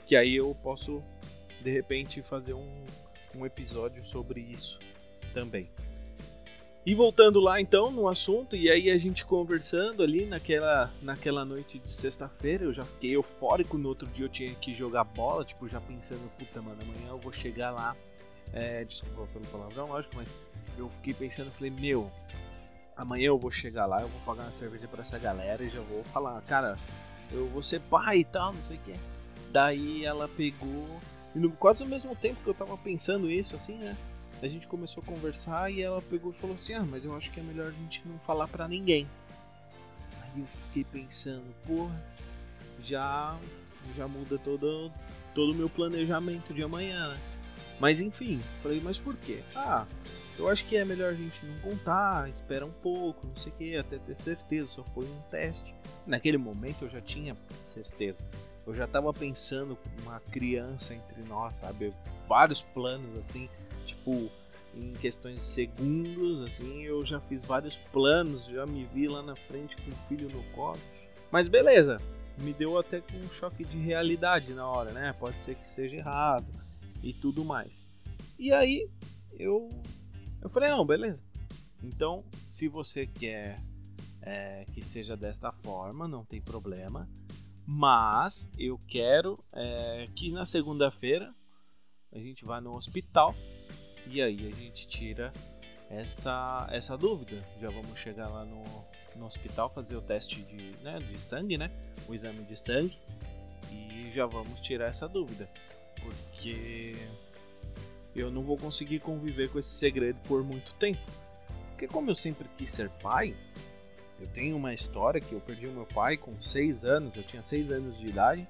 que 0.08 0.16
aí 0.16 0.36
eu 0.36 0.56
posso 0.56 1.04
de 1.62 1.70
repente 1.70 2.22
fazer 2.24 2.54
um, 2.54 2.84
um 3.36 3.46
episódio 3.46 4.04
sobre 4.06 4.40
isso 4.40 4.80
também. 5.34 5.70
E 6.84 6.96
voltando 6.96 7.40
lá 7.40 7.62
então 7.62 7.92
no 7.92 8.08
assunto, 8.08 8.56
e 8.56 8.70
aí 8.70 8.90
a 8.90 8.98
gente 8.98 9.24
conversando 9.24 10.02
ali 10.02 10.26
naquela, 10.26 10.90
naquela 11.04 11.46
noite 11.46 11.78
de 11.78 11.88
sexta-feira, 11.88 12.64
eu 12.64 12.74
já 12.74 12.84
fiquei 12.84 13.16
eufórico, 13.16 13.78
no 13.78 13.90
outro 13.90 14.08
dia 14.08 14.26
eu 14.26 14.30
tinha 14.30 14.52
que 14.56 14.74
jogar 14.74 15.04
bola, 15.04 15.46
tipo, 15.46 15.70
já 15.70 15.80
pensando, 15.80 16.28
puta 16.40 16.60
mano, 16.60 16.82
amanhã 16.82 17.10
eu 17.10 17.20
vou 17.20 17.32
chegar 17.32 17.70
lá. 17.70 17.96
É, 18.52 18.84
desculpa 18.84 19.28
pelo 19.32 19.46
palavrão, 19.46 19.88
lógico, 19.90 20.16
mas 20.16 20.28
eu 20.78 20.90
fiquei 20.98 21.14
pensando, 21.14 21.52
falei, 21.52 21.70
meu, 21.70 22.12
amanhã 22.98 23.28
eu 23.28 23.38
vou 23.38 23.52
chegar 23.52 23.86
lá, 23.86 24.02
eu 24.02 24.08
vou 24.08 24.20
pagar 24.22 24.44
uma 24.44 24.52
cerveja 24.52 24.88
para 24.88 25.02
essa 25.02 25.20
galera 25.20 25.64
e 25.64 25.70
já 25.70 25.82
vou 25.82 26.04
falar, 26.06 26.42
cara, 26.42 26.80
eu 27.32 27.48
vou 27.50 27.62
ser 27.62 27.80
pai 27.82 28.20
e 28.20 28.26
tal, 28.26 28.54
não 28.54 28.64
sei 28.64 28.78
o 28.78 28.80
que. 28.80 28.96
Daí 29.52 30.04
ela 30.04 30.28
pegou, 30.28 31.00
e 31.36 31.40
no, 31.40 31.52
quase 31.52 31.84
ao 31.84 31.90
mesmo 31.90 32.16
tempo 32.16 32.42
que 32.44 32.50
eu 32.50 32.56
tava 32.56 32.76
pensando 32.76 33.30
isso, 33.30 33.56
assim, 33.56 33.76
né? 33.76 33.96
A 34.42 34.48
gente 34.48 34.68
começou 34.68 35.04
a 35.04 35.06
conversar 35.06 35.72
e 35.72 35.82
ela 35.82 36.02
pegou 36.02 36.32
e 36.32 36.36
falou 36.36 36.56
assim: 36.56 36.74
Ah, 36.74 36.84
mas 36.84 37.06
eu 37.06 37.16
acho 37.16 37.30
que 37.30 37.40
é 37.40 37.44
melhor 37.44 37.68
a 37.68 37.72
gente 37.72 38.02
não 38.08 38.18
falar 38.20 38.48
para 38.48 38.68
ninguém. 38.68 39.08
Aí 40.22 40.40
eu 40.40 40.48
fiquei 40.66 40.84
pensando, 40.84 41.54
porra, 41.66 42.04
já, 42.84 43.38
já 43.96 44.08
muda 44.08 44.40
todo, 44.40 44.92
todo 45.36 45.52
o 45.52 45.56
meu 45.56 45.70
planejamento 45.70 46.54
de 46.54 46.64
amanhã, 46.64 47.10
né? 47.10 47.20
Mas 47.80 48.00
enfim, 48.00 48.40
falei, 48.62 48.80
mas 48.82 48.98
por 48.98 49.16
quê? 49.16 49.42
Ah, 49.56 49.86
eu 50.38 50.48
acho 50.48 50.66
que 50.66 50.78
é 50.78 50.86
melhor 50.86 51.12
a 51.12 51.16
gente 51.16 51.46
não 51.46 51.60
contar, 51.60 52.30
espera 52.30 52.66
um 52.66 52.72
pouco, 52.72 53.28
não 53.28 53.36
sei 53.36 53.52
o 53.52 53.56
que, 53.56 53.76
até 53.76 53.98
ter 54.00 54.16
certeza, 54.16 54.72
só 54.72 54.84
foi 54.84 55.06
um 55.06 55.22
teste. 55.30 55.76
Naquele 56.06 56.38
momento 56.38 56.84
eu 56.84 56.90
já 56.90 57.02
tinha 57.02 57.36
certeza. 57.66 58.24
Eu 58.66 58.76
já 58.76 58.88
tava 58.88 59.12
pensando 59.12 59.78
uma 60.04 60.20
criança 60.32 60.94
entre 60.94 61.24
nós, 61.28 61.56
sabe? 61.56 61.94
Vários 62.28 62.62
planos 62.62 63.18
assim 63.18 63.50
tipo, 63.92 64.32
em 64.76 64.94
questões 64.94 65.40
de 65.40 65.48
segundos, 65.48 66.44
assim, 66.44 66.84
eu 66.84 67.06
já 67.06 67.20
fiz 67.22 67.46
vários 67.46 67.76
planos, 67.92 68.46
já 68.46 68.66
me 68.66 68.86
vi 68.86 69.08
lá 69.08 69.22
na 69.22 69.36
frente 69.36 69.76
com 69.78 69.92
o 69.92 69.96
filho 70.08 70.30
no 70.30 70.44
colo. 70.52 70.80
Mas 71.32 71.48
beleza, 71.48 72.02
me 72.40 72.54
deu 72.54 72.78
até 72.78 73.04
um 73.14 73.30
choque 73.30 73.64
de 73.64 73.78
realidade 73.78 74.54
na 74.54 74.68
hora, 74.68 74.92
né? 74.92 75.14
Pode 75.20 75.42
ser 75.42 75.56
que 75.56 75.70
seja 75.76 75.96
errado 75.96 76.48
e 77.04 77.14
tudo 77.14 77.44
mais. 77.44 77.88
E 78.40 78.52
aí 78.52 78.90
eu 79.38 79.70
eu 80.42 80.50
falei, 80.50 80.70
não, 80.70 80.86
beleza. 80.86 81.20
Então, 81.84 82.24
se 82.48 82.68
você 82.68 83.06
quer 83.06 83.60
é, 84.22 84.66
que 84.74 84.82
seja 84.82 85.16
desta 85.16 85.52
forma, 85.52 86.08
não 86.08 86.26
tem 86.26 86.42
problema. 86.42 87.08
Mas 87.66 88.50
eu 88.58 88.80
quero 88.88 89.44
é, 89.54 90.08
que 90.16 90.32
na 90.32 90.46
segunda-feira 90.46 91.34
a 92.12 92.20
gente 92.20 92.44
vá 92.44 92.60
no 92.60 92.76
hospital 92.76 93.36
e 94.08 94.22
aí 94.22 94.48
a 94.48 94.56
gente 94.56 94.88
tira 94.88 95.32
essa, 95.90 96.68
essa 96.72 96.98
dúvida. 96.98 97.44
Já 97.60 97.70
vamos 97.70 98.00
chegar 98.00 98.28
lá 98.28 98.46
no, 98.46 98.64
no 99.16 99.26
hospital 99.26 99.70
fazer 99.70 99.96
o 99.96 100.02
teste 100.02 100.42
de, 100.44 100.72
né, 100.84 101.00
de 101.00 101.22
sangue, 101.22 101.58
né? 101.58 101.70
O 102.08 102.14
exame 102.14 102.44
de 102.44 102.58
sangue. 102.58 102.98
E 103.72 104.12
já 104.14 104.26
vamos 104.26 104.60
tirar 104.62 104.88
essa 104.88 105.08
dúvida. 105.08 105.50
Porque 106.02 106.96
eu 108.16 108.32
não 108.32 108.44
vou 108.44 108.58
conseguir 108.58 109.00
conviver 109.00 109.50
com 109.50 109.60
esse 109.60 109.70
segredo 109.70 110.20
por 110.28 110.44
muito 110.44 110.74
tempo. 110.76 111.00
Porque 111.70 111.88
como 111.88 112.10
eu 112.10 112.16
sempre 112.16 112.48
quis 112.58 112.72
ser 112.72 112.90
pai, 113.02 113.36
eu 114.20 114.28
tenho 114.28 114.56
uma 114.56 114.74
história 114.74 115.20
que 115.20 115.34
eu 115.34 115.40
perdi 115.40 115.68
o 115.68 115.72
meu 115.72 115.86
pai 115.86 116.16
com 116.18 116.40
6 116.40 116.86
anos, 116.86 117.16
eu 117.16 117.24
tinha 117.24 117.42
6 117.42 117.72
anos 117.72 117.98
de 117.98 118.08
idade 118.08 118.48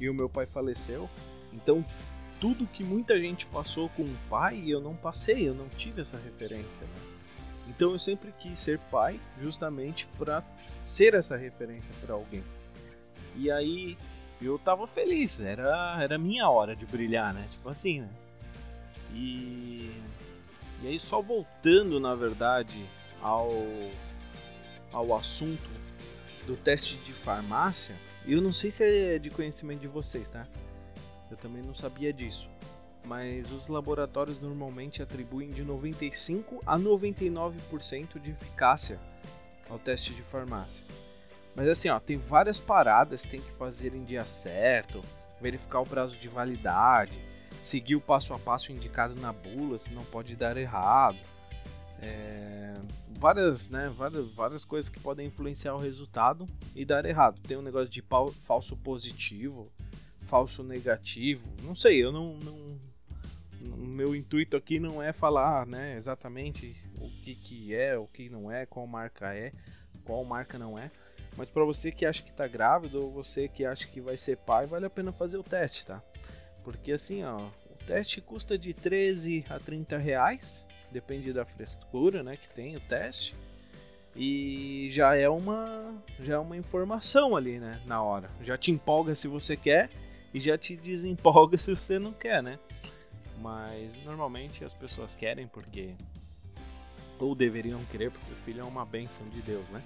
e 0.00 0.08
o 0.08 0.14
meu 0.14 0.28
pai 0.28 0.46
faleceu. 0.46 1.08
Então 1.52 1.84
tudo 2.40 2.66
que 2.66 2.82
muita 2.82 3.20
gente 3.20 3.46
passou 3.46 3.90
com 3.90 4.02
o 4.02 4.16
pai, 4.28 4.64
eu 4.66 4.80
não 4.80 4.96
passei, 4.96 5.46
eu 5.46 5.54
não 5.54 5.68
tive 5.68 6.00
essa 6.00 6.16
referência. 6.16 6.80
Né? 6.80 7.02
Então 7.68 7.92
eu 7.92 7.98
sempre 7.98 8.32
quis 8.40 8.58
ser 8.58 8.78
pai, 8.90 9.20
justamente 9.40 10.08
para 10.18 10.42
ser 10.82 11.14
essa 11.14 11.36
referência 11.36 11.94
para 12.00 12.14
alguém. 12.14 12.42
E 13.36 13.50
aí 13.50 13.96
eu 14.40 14.58
tava 14.58 14.86
feliz, 14.86 15.38
era 15.38 15.98
era 16.02 16.18
minha 16.18 16.48
hora 16.48 16.74
de 16.74 16.86
brilhar, 16.86 17.32
né? 17.34 17.46
Tipo 17.50 17.68
assim, 17.68 18.00
né? 18.00 18.08
E 19.12 19.92
e 20.82 20.88
aí 20.88 20.98
só 20.98 21.20
voltando, 21.20 22.00
na 22.00 22.14
verdade, 22.14 22.84
ao 23.20 23.52
ao 24.92 25.14
assunto 25.14 25.70
do 26.46 26.56
teste 26.56 26.96
de 26.96 27.12
farmácia, 27.12 27.94
eu 28.26 28.40
não 28.40 28.52
sei 28.52 28.70
se 28.70 28.82
é 28.82 29.18
de 29.18 29.30
conhecimento 29.30 29.80
de 29.80 29.88
vocês, 29.88 30.28
tá? 30.28 30.46
Eu 31.30 31.36
também 31.36 31.62
não 31.62 31.74
sabia 31.74 32.12
disso. 32.12 32.48
Mas 33.04 33.50
os 33.50 33.66
laboratórios 33.66 34.40
normalmente 34.40 35.02
atribuem 35.02 35.50
de 35.50 35.62
95 35.62 36.62
a 36.66 36.78
99% 36.78 38.20
de 38.20 38.30
eficácia 38.30 38.98
ao 39.68 39.78
teste 39.78 40.12
de 40.12 40.22
farmácia. 40.22 40.84
Mas 41.54 41.68
assim, 41.68 41.88
ó, 41.88 41.98
tem 41.98 42.18
várias 42.18 42.58
paradas 42.58 43.22
tem 43.22 43.40
que 43.40 43.50
fazer 43.52 43.94
em 43.94 44.04
dia 44.04 44.24
certo, 44.24 45.00
verificar 45.40 45.80
o 45.80 45.86
prazo 45.86 46.14
de 46.16 46.28
validade, 46.28 47.12
seguir 47.60 47.96
o 47.96 48.00
passo 48.00 48.32
a 48.32 48.38
passo 48.38 48.72
indicado 48.72 49.14
na 49.20 49.32
bula, 49.32 49.78
se 49.78 49.90
não 49.90 50.04
pode 50.04 50.36
dar 50.36 50.56
errado. 50.56 51.18
É, 52.02 52.72
várias, 53.18 53.68
né, 53.68 53.92
várias, 53.94 54.30
várias 54.32 54.64
coisas 54.64 54.88
que 54.88 54.98
podem 55.00 55.26
influenciar 55.26 55.74
o 55.74 55.78
resultado 55.78 56.48
e 56.74 56.84
dar 56.84 57.04
errado. 57.04 57.40
Tem 57.46 57.56
um 57.56 57.62
negócio 57.62 57.90
de 57.90 58.02
falso 58.46 58.76
positivo, 58.76 59.70
falso 60.30 60.62
negativo. 60.62 61.42
Não 61.64 61.74
sei, 61.74 62.02
eu 62.02 62.12
não, 62.12 62.34
não 62.34 62.78
meu 63.60 64.14
intuito 64.16 64.56
aqui 64.56 64.78
não 64.78 65.02
é 65.02 65.12
falar, 65.12 65.66
né, 65.66 65.96
exatamente 65.98 66.74
o 66.98 67.10
que 67.22 67.34
que 67.34 67.74
é, 67.74 67.98
o 67.98 68.06
que 68.06 68.30
não 68.30 68.50
é, 68.50 68.64
qual 68.64 68.86
marca 68.86 69.34
é, 69.34 69.52
qual 70.04 70.24
marca 70.24 70.56
não 70.56 70.78
é. 70.78 70.90
Mas 71.36 71.48
para 71.48 71.64
você 71.64 71.92
que 71.92 72.06
acha 72.06 72.22
que 72.22 72.32
tá 72.32 72.46
grávido 72.46 73.02
ou 73.02 73.10
você 73.10 73.48
que 73.48 73.64
acha 73.64 73.86
que 73.86 74.00
vai 74.00 74.16
ser 74.16 74.36
pai, 74.38 74.66
vale 74.66 74.86
a 74.86 74.90
pena 74.90 75.12
fazer 75.12 75.36
o 75.36 75.42
teste, 75.42 75.84
tá? 75.84 76.02
Porque 76.64 76.92
assim, 76.92 77.22
ó, 77.22 77.36
o 77.36 77.84
teste 77.86 78.20
custa 78.20 78.56
de 78.56 78.72
13 78.72 79.44
a 79.50 79.58
30 79.58 79.98
reais, 79.98 80.62
depende 80.90 81.32
da 81.32 81.44
frescura, 81.44 82.22
né, 82.22 82.36
que 82.36 82.48
tem 82.54 82.76
o 82.76 82.80
teste. 82.80 83.34
E 84.16 84.90
já 84.92 85.14
é 85.14 85.28
uma 85.28 85.94
já 86.18 86.34
é 86.34 86.38
uma 86.38 86.56
informação 86.56 87.36
ali, 87.36 87.58
né, 87.58 87.80
na 87.86 88.02
hora. 88.02 88.30
Já 88.42 88.56
te 88.56 88.70
empolga 88.70 89.14
se 89.14 89.28
você 89.28 89.56
quer 89.56 89.90
e 90.32 90.40
já 90.40 90.56
te 90.56 90.76
desempolga 90.76 91.56
se 91.58 91.74
você 91.74 91.98
não 91.98 92.12
quer, 92.12 92.42
né? 92.42 92.58
Mas 93.40 93.90
normalmente 94.04 94.64
as 94.64 94.74
pessoas 94.74 95.14
querem 95.14 95.46
porque 95.46 95.94
ou 97.18 97.34
deveriam 97.34 97.80
querer 97.90 98.10
porque 98.10 98.32
o 98.32 98.36
filho 98.44 98.60
é 98.60 98.64
uma 98.64 98.84
benção 98.84 99.28
de 99.28 99.40
Deus, 99.42 99.66
né? 99.68 99.82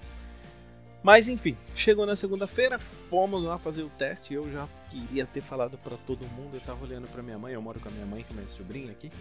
Mas 1.05 1.27
enfim, 1.27 1.55
chegou 1.75 2.03
na 2.03 2.15
segunda-feira, 2.15 2.79
fomos 2.79 3.43
lá 3.43 3.59
fazer 3.59 3.83
o 3.83 3.89
teste. 3.89 4.33
Eu 4.33 4.51
já 4.51 4.67
queria 4.89 5.23
ter 5.27 5.41
falado 5.41 5.77
para 5.77 5.95
todo 5.97 6.25
mundo. 6.29 6.55
Eu 6.55 6.61
tava 6.61 6.83
olhando 6.83 7.07
para 7.07 7.21
minha 7.21 7.37
mãe, 7.37 7.53
eu 7.53 7.61
moro 7.61 7.79
com 7.79 7.89
a 7.89 7.91
minha 7.91 8.07
mãe, 8.07 8.23
com 8.23 8.33
a 8.33 8.37
minha 8.37 8.49
sobrinha 8.49 8.91
aqui. 8.91 9.11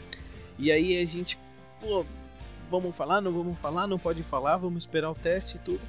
E 0.59 0.73
aí 0.73 0.99
a 0.99 1.05
gente, 1.05 1.37
pô, 1.79 2.07
vamos 2.71 2.97
falar, 2.97 3.21
não 3.21 3.31
vamos 3.31 3.59
falar, 3.59 3.87
não 3.87 3.99
pode 3.99 4.23
falar, 4.23 4.57
vamos 4.57 4.85
esperar 4.85 5.11
o 5.11 5.15
teste 5.15 5.57
e 5.57 5.61
tudo. 5.61 5.81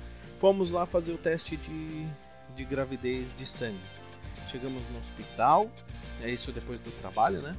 Fomos 0.41 0.69
lá 0.69 0.85
fazer 0.85 1.13
o 1.13 1.17
teste 1.17 1.55
de, 1.55 2.05
de 2.57 2.65
gravidez 2.65 3.25
de 3.37 3.45
sangue. 3.45 3.79
Chegamos 4.51 4.81
no 4.91 4.99
hospital, 4.99 5.69
é 6.21 6.29
isso 6.29 6.51
depois 6.51 6.79
do 6.79 6.91
trabalho, 7.01 7.41
né? 7.41 7.55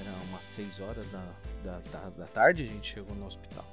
Era 0.00 0.10
umas 0.28 0.44
6 0.44 0.80
horas 0.80 1.10
da, 1.10 1.24
da, 1.64 1.78
da, 1.90 2.08
da 2.10 2.24
tarde, 2.26 2.62
a 2.62 2.66
gente 2.66 2.94
chegou 2.94 3.14
no 3.14 3.26
hospital. 3.26 3.64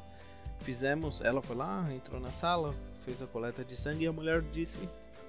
Fizemos, 0.59 1.21
ela 1.21 1.41
foi 1.41 1.55
lá, 1.55 1.88
entrou 1.93 2.21
na 2.21 2.31
sala, 2.31 2.75
fez 3.05 3.21
a 3.21 3.27
coleta 3.27 3.63
de 3.63 3.75
sangue 3.75 4.03
e 4.03 4.07
a 4.07 4.11
mulher 4.11 4.41
disse, 4.53 4.77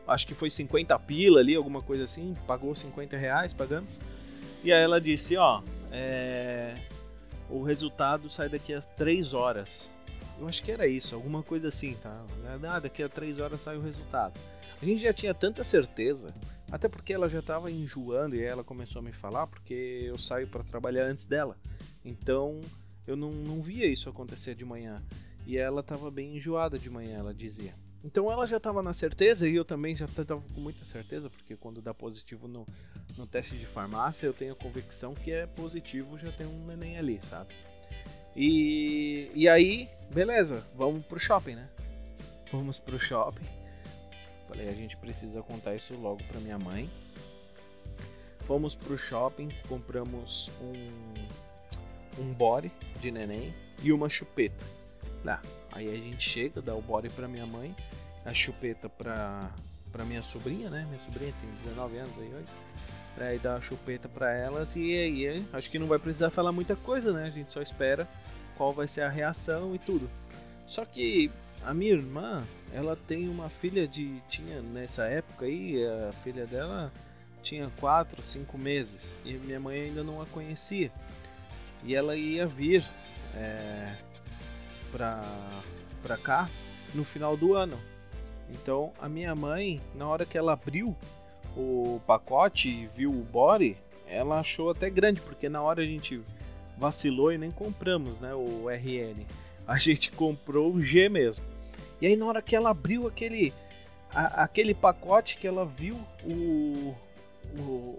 acho 0.06 0.26
que 0.26 0.34
foi 0.34 0.50
50 0.50 0.98
pila 1.00 1.40
ali, 1.40 1.54
alguma 1.54 1.80
coisa 1.80 2.04
assim, 2.04 2.36
pagou 2.46 2.74
50 2.74 3.16
reais, 3.16 3.52
pagamos. 3.52 3.88
E 4.62 4.72
aí 4.72 4.82
ela 4.82 5.00
disse, 5.00 5.36
ó, 5.36 5.62
é, 5.90 6.74
o 7.48 7.62
resultado 7.62 8.30
sai 8.30 8.48
daqui 8.48 8.74
a 8.74 8.80
3 8.80 9.32
horas. 9.32 9.90
Eu 10.38 10.48
acho 10.48 10.62
que 10.62 10.72
era 10.72 10.86
isso, 10.86 11.14
alguma 11.14 11.42
coisa 11.42 11.68
assim, 11.68 11.94
tá? 11.94 12.24
Ah, 12.68 12.80
daqui 12.80 13.02
a 13.02 13.08
3 13.08 13.38
horas 13.38 13.60
sai 13.60 13.76
o 13.76 13.80
resultado. 13.80 14.38
A 14.80 14.84
gente 14.84 15.02
já 15.02 15.12
tinha 15.12 15.32
tanta 15.32 15.62
certeza 15.62 16.34
até 16.72 16.88
porque 16.88 17.12
ela 17.12 17.28
já 17.28 17.40
estava 17.40 17.70
enjoando 17.70 18.34
e 18.34 18.42
ela 18.42 18.64
começou 18.64 19.00
a 19.00 19.02
me 19.02 19.12
falar 19.12 19.46
porque 19.46 20.04
eu 20.06 20.18
saio 20.18 20.48
para 20.48 20.64
trabalhar 20.64 21.04
antes 21.04 21.26
dela. 21.26 21.58
Então 22.02 22.58
eu 23.06 23.14
não, 23.14 23.30
não 23.30 23.60
via 23.60 23.86
isso 23.86 24.08
acontecer 24.08 24.54
de 24.54 24.64
manhã. 24.64 25.02
E 25.46 25.58
ela 25.58 25.82
estava 25.82 26.10
bem 26.10 26.36
enjoada 26.36 26.78
de 26.78 26.88
manhã, 26.88 27.18
ela 27.18 27.34
dizia. 27.34 27.74
Então 28.02 28.32
ela 28.32 28.46
já 28.46 28.56
estava 28.56 28.82
na 28.82 28.94
certeza 28.94 29.46
e 29.46 29.54
eu 29.54 29.66
também 29.66 29.94
já 29.94 30.06
estava 30.06 30.40
com 30.40 30.60
muita 30.60 30.82
certeza, 30.86 31.28
porque 31.28 31.56
quando 31.56 31.82
dá 31.82 31.92
positivo 31.92 32.48
no, 32.48 32.66
no 33.18 33.26
teste 33.26 33.56
de 33.56 33.66
farmácia, 33.66 34.26
eu 34.26 34.32
tenho 34.32 34.54
a 34.54 34.56
convicção 34.56 35.14
que 35.14 35.30
é 35.30 35.46
positivo, 35.46 36.18
já 36.18 36.32
tem 36.32 36.46
um 36.46 36.66
neném 36.66 36.96
ali, 36.96 37.20
sabe? 37.28 37.54
E, 38.34 39.30
e 39.34 39.46
aí, 39.46 39.90
beleza, 40.10 40.66
vamos 40.74 41.04
pro 41.04 41.20
shopping, 41.20 41.54
né? 41.54 41.68
Vamos 42.50 42.78
pro 42.78 42.98
shopping. 42.98 43.61
Falei, 44.52 44.68
a 44.68 44.72
gente 44.74 44.98
precisa 44.98 45.42
contar 45.42 45.74
isso 45.74 45.96
logo 45.96 46.22
para 46.24 46.38
minha 46.38 46.58
mãe. 46.58 46.86
Fomos 48.40 48.74
pro 48.74 48.98
shopping, 48.98 49.48
compramos 49.66 50.50
um 50.60 50.82
um 52.18 52.34
body 52.34 52.70
de 53.00 53.10
neném 53.10 53.54
e 53.82 53.90
uma 53.94 54.10
chupeta. 54.10 54.62
Lá, 55.24 55.40
aí 55.72 55.88
a 55.88 55.96
gente 55.96 56.28
chega, 56.28 56.60
dá 56.60 56.74
o 56.74 56.82
body 56.82 57.08
pra 57.08 57.26
minha 57.26 57.46
mãe, 57.46 57.74
a 58.26 58.34
chupeta 58.34 58.90
pra, 58.90 59.50
pra 59.90 60.04
minha 60.04 60.22
sobrinha, 60.22 60.68
né? 60.68 60.86
Minha 60.86 61.02
sobrinha 61.06 61.32
tem 61.40 61.50
19 61.64 61.96
anos 61.96 62.18
aí 62.18 62.34
hoje. 62.34 62.48
Aí 63.18 63.38
dá 63.38 63.56
a 63.56 63.60
chupeta 63.62 64.06
pra 64.06 64.34
elas 64.34 64.68
e 64.76 64.94
aí 64.94 65.46
acho 65.50 65.70
que 65.70 65.78
não 65.78 65.86
vai 65.86 65.98
precisar 65.98 66.28
falar 66.28 66.52
muita 66.52 66.76
coisa, 66.76 67.10
né? 67.10 67.24
A 67.24 67.30
gente 67.30 67.50
só 67.50 67.62
espera 67.62 68.06
qual 68.56 68.70
vai 68.74 68.86
ser 68.86 69.00
a 69.00 69.08
reação 69.08 69.74
e 69.74 69.78
tudo. 69.78 70.10
Só 70.66 70.84
que 70.84 71.30
a 71.64 71.72
minha 71.72 71.92
irmã, 71.92 72.42
ela 72.72 72.96
tem 72.96 73.28
uma 73.28 73.48
filha 73.48 73.86
de. 73.86 74.20
Tinha 74.28 74.60
nessa 74.60 75.04
época 75.04 75.46
aí, 75.46 75.84
a 75.84 76.12
filha 76.24 76.46
dela 76.46 76.92
tinha 77.42 77.70
4, 77.80 78.22
5 78.22 78.56
meses 78.56 79.16
e 79.24 79.32
minha 79.34 79.58
mãe 79.58 79.82
ainda 79.82 80.02
não 80.02 80.22
a 80.22 80.26
conhecia. 80.26 80.90
E 81.84 81.94
ela 81.94 82.16
ia 82.16 82.46
vir 82.46 82.84
é, 83.34 83.96
pra, 84.92 85.20
pra 86.02 86.16
cá 86.16 86.48
no 86.94 87.04
final 87.04 87.36
do 87.36 87.54
ano. 87.54 87.78
Então 88.50 88.92
a 89.00 89.08
minha 89.08 89.34
mãe, 89.34 89.80
na 89.94 90.06
hora 90.06 90.24
que 90.24 90.38
ela 90.38 90.52
abriu 90.52 90.96
o 91.56 92.00
pacote 92.06 92.68
e 92.68 92.86
viu 92.94 93.10
o 93.10 93.24
body, 93.24 93.76
ela 94.06 94.40
achou 94.40 94.70
até 94.70 94.88
grande, 94.88 95.20
porque 95.20 95.48
na 95.48 95.62
hora 95.62 95.82
a 95.82 95.86
gente 95.86 96.22
vacilou 96.78 97.32
e 97.32 97.38
nem 97.38 97.50
compramos 97.50 98.18
né, 98.20 98.34
o 98.34 98.68
RN. 98.68 99.24
A 99.66 99.78
gente 99.78 100.10
comprou 100.12 100.72
o 100.72 100.82
G 100.82 101.08
mesmo. 101.08 101.51
E 102.02 102.06
aí 102.08 102.16
na 102.16 102.26
hora 102.26 102.42
que 102.42 102.56
ela 102.56 102.70
abriu 102.70 103.06
aquele, 103.06 103.54
a, 104.10 104.42
aquele 104.42 104.74
pacote 104.74 105.36
que 105.36 105.46
ela 105.46 105.64
viu 105.64 105.94
o, 106.24 106.96
o, 107.60 107.98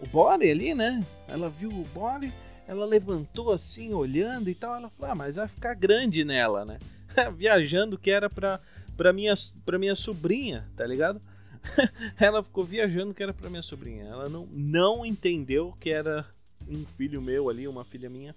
o 0.00 0.06
body 0.10 0.50
ali, 0.50 0.74
né? 0.74 1.00
Ela 1.28 1.48
viu 1.48 1.70
o 1.70 1.84
body, 1.94 2.34
ela 2.66 2.84
levantou 2.84 3.52
assim, 3.52 3.94
olhando 3.94 4.50
e 4.50 4.54
tal. 4.54 4.74
Ela 4.74 4.90
falou, 4.90 5.12
ah, 5.12 5.14
mas 5.14 5.36
vai 5.36 5.46
ficar 5.46 5.74
grande 5.74 6.24
nela, 6.24 6.64
né? 6.64 6.78
Viajando 7.38 7.96
que 7.96 8.10
era 8.10 8.28
pra, 8.28 8.58
pra, 8.96 9.12
minha, 9.12 9.34
pra 9.64 9.78
minha 9.78 9.94
sobrinha, 9.94 10.68
tá 10.76 10.84
ligado? 10.84 11.22
ela 12.18 12.42
ficou 12.42 12.64
viajando 12.64 13.14
que 13.14 13.22
era 13.22 13.32
pra 13.32 13.48
minha 13.48 13.62
sobrinha. 13.62 14.06
Ela 14.06 14.28
não, 14.28 14.44
não 14.50 15.06
entendeu 15.06 15.72
que 15.78 15.90
era 15.90 16.26
um 16.68 16.84
filho 16.96 17.22
meu 17.22 17.48
ali, 17.48 17.68
uma 17.68 17.84
filha 17.84 18.10
minha, 18.10 18.34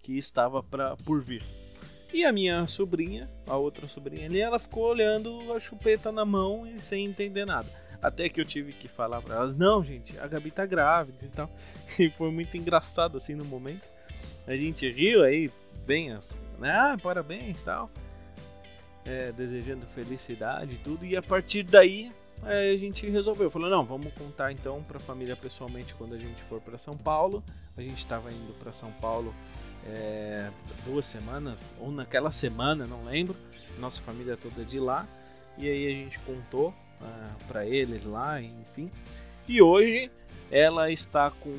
que 0.00 0.16
estava 0.16 0.62
pra, 0.62 0.96
por 0.98 1.20
vir. 1.20 1.42
E 2.14 2.24
a 2.24 2.30
minha 2.30 2.64
sobrinha, 2.64 3.28
a 3.44 3.56
outra 3.56 3.88
sobrinha 3.88 4.26
ali, 4.26 4.38
ela 4.38 4.60
ficou 4.60 4.84
olhando 4.84 5.52
a 5.52 5.58
chupeta 5.58 6.12
na 6.12 6.24
mão 6.24 6.64
e 6.64 6.78
sem 6.78 7.04
entender 7.04 7.44
nada. 7.44 7.66
Até 8.00 8.28
que 8.28 8.40
eu 8.40 8.44
tive 8.44 8.72
que 8.72 8.86
falar 8.86 9.20
pra 9.20 9.34
elas, 9.34 9.56
não, 9.56 9.82
gente, 9.82 10.16
a 10.20 10.28
Gabi 10.28 10.52
tá 10.52 10.64
grávida 10.64 11.18
e 11.20 11.28
tal. 11.28 11.50
E 11.98 12.08
foi 12.10 12.30
muito 12.30 12.56
engraçado 12.56 13.18
assim 13.18 13.34
no 13.34 13.44
momento. 13.44 13.82
A 14.46 14.54
gente 14.54 14.88
riu 14.88 15.24
aí, 15.24 15.50
bem 15.84 16.12
assim, 16.12 16.36
né? 16.56 16.70
Ah, 16.70 16.96
parabéns 17.02 17.58
e 17.60 17.64
tal. 17.64 17.90
É, 19.04 19.32
desejando 19.32 19.84
felicidade 19.86 20.76
e 20.76 20.78
tudo. 20.78 21.04
E 21.04 21.16
a 21.16 21.22
partir 21.22 21.64
daí 21.64 22.12
é, 22.44 22.70
a 22.70 22.76
gente 22.76 23.10
resolveu. 23.10 23.50
Falou, 23.50 23.68
não, 23.68 23.84
vamos 23.84 24.12
contar 24.12 24.52
então 24.52 24.84
pra 24.84 25.00
família 25.00 25.34
pessoalmente 25.34 25.92
quando 25.94 26.14
a 26.14 26.18
gente 26.18 26.40
for 26.44 26.60
para 26.60 26.78
São 26.78 26.96
Paulo. 26.96 27.42
A 27.76 27.82
gente 27.82 28.06
tava 28.06 28.30
indo 28.30 28.54
para 28.62 28.72
São 28.72 28.92
Paulo 29.00 29.34
é, 29.86 30.50
duas 30.84 31.04
semanas, 31.06 31.58
ou 31.78 31.90
naquela 31.90 32.30
semana, 32.30 32.86
não 32.86 33.04
lembro. 33.04 33.36
Nossa 33.78 34.00
família 34.02 34.36
toda 34.36 34.64
de 34.64 34.78
lá. 34.78 35.06
E 35.58 35.68
aí 35.68 35.86
a 35.86 35.90
gente 35.90 36.18
contou 36.20 36.74
ah, 37.00 37.30
para 37.46 37.66
eles 37.66 38.04
lá, 38.04 38.40
enfim. 38.40 38.90
E 39.46 39.60
hoje 39.60 40.10
ela 40.50 40.90
está 40.90 41.30
com 41.30 41.52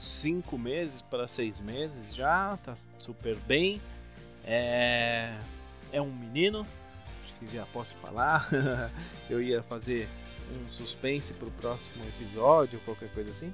cinco 0.00 0.56
meses 0.58 1.02
para 1.02 1.28
seis 1.28 1.58
meses 1.60 2.14
já, 2.14 2.56
tá 2.64 2.76
super 2.98 3.36
bem. 3.36 3.80
É, 4.44 5.34
é 5.92 6.00
um 6.00 6.10
menino, 6.10 6.60
acho 6.60 7.34
que 7.38 7.54
já 7.54 7.66
posso 7.66 7.94
falar. 7.96 8.48
Eu 9.28 9.42
ia 9.42 9.62
fazer 9.62 10.08
um 10.50 10.68
suspense 10.68 11.32
para 11.32 11.48
o 11.48 11.52
próximo 11.52 12.04
episódio, 12.06 12.80
qualquer 12.84 13.12
coisa 13.12 13.30
assim. 13.30 13.52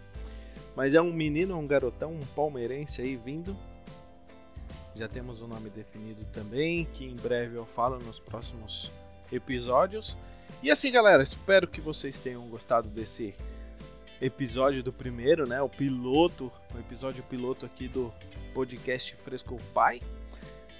Mas 0.74 0.92
é 0.92 1.00
um 1.00 1.12
menino, 1.12 1.58
um 1.58 1.66
garotão, 1.66 2.12
um 2.12 2.26
palmeirense 2.34 3.00
aí 3.00 3.16
vindo 3.16 3.56
já 4.96 5.08
temos 5.08 5.40
o 5.40 5.44
um 5.44 5.48
nome 5.48 5.68
definido 5.68 6.24
também, 6.32 6.86
que 6.86 7.04
em 7.04 7.14
breve 7.14 7.56
eu 7.56 7.66
falo 7.66 7.98
nos 7.98 8.18
próximos 8.18 8.90
episódios. 9.30 10.16
E 10.62 10.70
assim, 10.70 10.90
galera, 10.90 11.22
espero 11.22 11.68
que 11.68 11.80
vocês 11.80 12.16
tenham 12.16 12.46
gostado 12.48 12.88
desse 12.88 13.34
episódio 14.20 14.82
do 14.82 14.92
primeiro, 14.92 15.46
né? 15.46 15.60
O 15.60 15.68
piloto, 15.68 16.50
o 16.74 16.78
episódio 16.78 17.22
piloto 17.24 17.66
aqui 17.66 17.88
do 17.88 18.12
podcast 18.54 19.14
Fresco 19.16 19.56
Pai. 19.74 20.00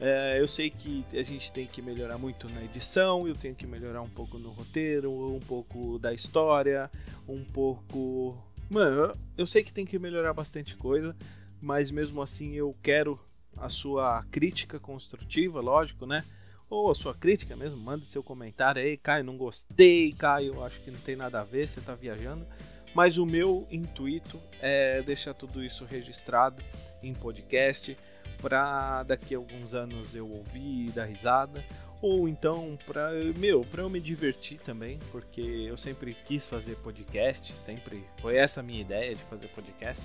É, 0.00 0.40
eu 0.40 0.48
sei 0.48 0.70
que 0.70 1.05
a 1.12 1.22
gente 1.22 1.50
tem 1.52 1.66
que 1.66 1.81
melhorar 1.81 2.18
muito 2.18 2.48
na 2.50 2.62
edição, 2.62 3.26
eu 3.26 3.35
tenho 3.35 3.55
que 3.55 3.66
melhorar 3.66 4.02
um 4.02 4.09
pouco 4.09 4.38
no 4.38 4.50
roteiro, 4.50 5.11
um 5.11 5.40
pouco 5.40 5.98
da 5.98 6.12
história, 6.12 6.90
um 7.29 7.44
pouco. 7.44 8.37
Mano, 8.70 8.96
eu, 8.96 9.16
eu 9.38 9.46
sei 9.46 9.62
que 9.62 9.72
tem 9.72 9.87
que 9.87 9.98
melhorar 9.98 10.35
bastante 10.35 10.76
coisa, 10.76 11.14
mas 11.61 11.90
mesmo 11.90 12.20
assim 12.20 12.55
eu 12.55 12.74
quero 12.83 13.18
a 13.57 13.69
sua 13.69 14.25
crítica 14.31 14.79
construtiva, 14.79 15.61
lógico, 15.61 16.07
né? 16.07 16.25
Ou 16.69 16.90
a 16.90 16.95
sua 16.95 17.14
crítica 17.14 17.55
mesmo, 17.55 17.79
manda 17.79 18.05
seu 18.07 18.23
comentário 18.23 18.83
aí, 18.83 18.97
Caio, 18.97 19.25
não 19.25 19.37
gostei, 19.37 20.12
Caio, 20.12 20.64
acho 20.64 20.81
que 20.81 20.90
não 20.90 20.99
tem 21.01 21.14
nada 21.14 21.40
a 21.40 21.45
ver, 21.45 21.69
você 21.69 21.81
tá 21.81 21.95
viajando. 21.95 22.47
Mas 22.95 23.19
o 23.19 23.27
meu 23.27 23.66
intuito 23.71 24.40
é 24.61 25.03
deixar 25.03 25.35
tudo 25.35 25.62
isso 25.62 25.85
registrado 25.85 26.62
em 27.03 27.14
podcast 27.14 27.97
para 28.40 29.03
daqui 29.03 29.35
a 29.35 29.38
alguns 29.38 29.75
anos 29.75 30.14
eu 30.14 30.29
ouvir 30.29 30.87
e 30.87 30.90
dar 30.90 31.05
risada, 31.05 31.62
ou 32.03 32.29
então 32.29 32.79
para 32.87 33.11
meu, 33.37 33.61
para 33.62 33.83
eu 33.83 33.90
me 33.90 34.01
divertir 34.01 34.59
também, 34.61 34.99
porque 35.11 35.40
eu 35.40 35.77
sempre 35.77 36.14
quis 36.27 36.47
fazer 36.49 36.77
podcast, 36.77 37.53
sempre 37.55 38.05
foi 38.19 38.37
essa 38.37 38.61
a 38.61 38.62
minha 38.62 38.81
ideia 38.81 39.14
de 39.14 39.23
fazer 39.25 39.49
podcast. 39.49 40.03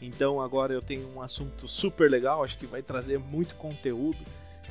Então 0.00 0.40
agora 0.40 0.72
eu 0.72 0.80
tenho 0.80 1.12
um 1.14 1.20
assunto 1.20 1.66
super 1.66 2.10
legal, 2.10 2.44
acho 2.44 2.56
que 2.56 2.66
vai 2.66 2.82
trazer 2.82 3.18
muito 3.18 3.54
conteúdo. 3.56 4.18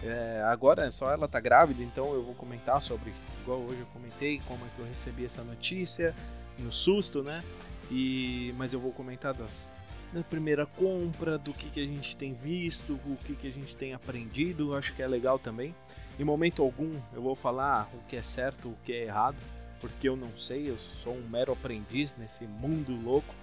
É, 0.03 0.43
agora 0.45 0.91
só 0.91 1.11
ela 1.11 1.27
tá 1.27 1.39
grávida, 1.39 1.83
então 1.83 2.13
eu 2.13 2.23
vou 2.23 2.35
comentar 2.35 2.81
sobre, 2.81 3.13
igual 3.41 3.59
hoje 3.59 3.79
eu 3.79 3.87
comentei, 3.87 4.39
como 4.47 4.63
é 4.65 4.69
que 4.75 4.79
eu 4.79 4.85
recebi 4.85 5.25
essa 5.25 5.43
notícia, 5.43 6.13
no 6.59 6.71
susto, 6.71 7.23
né? 7.23 7.43
E, 7.89 8.53
mas 8.57 8.71
eu 8.73 8.79
vou 8.79 8.91
comentar 8.91 9.33
das, 9.33 9.67
da 10.13 10.23
primeira 10.23 10.65
compra, 10.65 11.37
do 11.37 11.53
que, 11.53 11.69
que 11.69 11.79
a 11.79 11.85
gente 11.85 12.15
tem 12.15 12.33
visto, 12.33 12.93
o 13.05 13.17
que, 13.25 13.35
que 13.35 13.47
a 13.47 13.51
gente 13.51 13.75
tem 13.75 13.93
aprendido, 13.93 14.75
acho 14.75 14.93
que 14.93 15.01
é 15.01 15.07
legal 15.07 15.39
também. 15.39 15.73
Em 16.19 16.23
momento 16.23 16.61
algum 16.61 16.91
eu 17.13 17.21
vou 17.21 17.35
falar 17.35 17.89
o 17.93 17.99
que 18.07 18.15
é 18.15 18.21
certo, 18.21 18.69
o 18.69 18.77
que 18.83 18.93
é 18.93 19.05
errado, 19.05 19.37
porque 19.79 20.09
eu 20.09 20.15
não 20.15 20.35
sei, 20.37 20.69
eu 20.69 20.77
sou 21.03 21.13
um 21.13 21.27
mero 21.27 21.51
aprendiz 21.53 22.15
nesse 22.17 22.45
mundo 22.45 22.91
louco. 23.03 23.33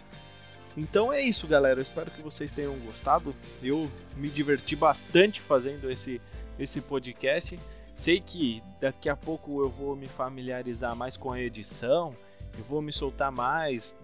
Então 0.77 1.13
é 1.13 1.21
isso, 1.21 1.47
galera. 1.47 1.79
Eu 1.79 1.83
espero 1.83 2.11
que 2.11 2.23
vocês 2.23 2.51
tenham 2.51 2.77
gostado. 2.81 3.35
Eu 3.63 3.91
me 4.17 4.29
diverti 4.29 4.75
bastante 4.75 5.41
fazendo 5.41 5.91
esse, 5.91 6.21
esse 6.59 6.81
podcast. 6.81 7.59
Sei 7.97 8.21
que 8.21 8.63
daqui 8.81 9.09
a 9.09 9.17
pouco 9.17 9.61
eu 9.61 9.69
vou 9.69 9.95
me 9.95 10.07
familiarizar 10.07 10.97
mais 10.97 11.17
com 11.17 11.33
a 11.33 11.41
edição, 11.41 12.15
eu 12.59 12.65
vou 12.65 12.83
me 12.83 12.93
soltar 12.93 13.31
mais, 13.31 13.95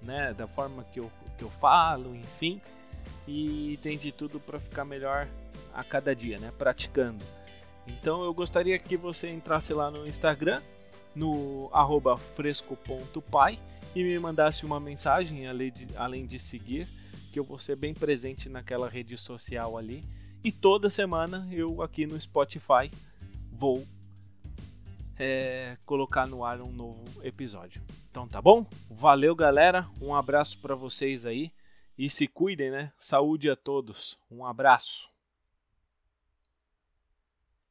né, 0.00 0.32
da 0.32 0.46
forma 0.46 0.84
que 0.84 1.00
eu, 1.00 1.10
que 1.36 1.44
eu 1.44 1.50
falo, 1.50 2.14
enfim. 2.14 2.60
E 3.26 3.78
tem 3.82 3.98
de 3.98 4.12
tudo 4.12 4.38
para 4.38 4.60
ficar 4.60 4.84
melhor 4.84 5.28
a 5.74 5.82
cada 5.82 6.14
dia, 6.14 6.38
né, 6.38 6.52
praticando. 6.56 7.22
Então 7.86 8.22
eu 8.22 8.32
gostaria 8.32 8.78
que 8.78 8.96
você 8.96 9.28
entrasse 9.28 9.72
lá 9.72 9.90
no 9.90 10.06
Instagram, 10.06 10.62
no 11.14 11.70
fresco.pai 12.36 13.58
e 13.94 14.02
me 14.02 14.18
mandasse 14.18 14.64
uma 14.64 14.78
mensagem, 14.78 15.46
além 15.46 15.72
de, 15.72 15.86
além 15.96 16.26
de 16.26 16.38
seguir, 16.38 16.86
que 17.32 17.38
eu 17.38 17.44
vou 17.44 17.58
ser 17.58 17.76
bem 17.76 17.94
presente 17.94 18.48
naquela 18.48 18.88
rede 18.88 19.16
social 19.16 19.76
ali. 19.76 20.04
E 20.42 20.50
toda 20.50 20.88
semana 20.88 21.48
eu 21.52 21.82
aqui 21.82 22.06
no 22.06 22.18
Spotify 22.20 22.90
vou 23.52 23.84
é, 25.18 25.76
colocar 25.84 26.26
no 26.26 26.44
ar 26.44 26.60
um 26.60 26.72
novo 26.72 27.04
episódio. 27.22 27.82
Então 28.10 28.26
tá 28.26 28.40
bom? 28.40 28.66
Valeu 28.90 29.34
galera, 29.34 29.86
um 30.00 30.14
abraço 30.14 30.58
para 30.58 30.74
vocês 30.74 31.26
aí 31.26 31.52
e 31.98 32.08
se 32.08 32.26
cuidem, 32.26 32.70
né? 32.70 32.90
Saúde 32.98 33.50
a 33.50 33.56
todos, 33.56 34.18
um 34.30 34.46
abraço. 34.46 35.09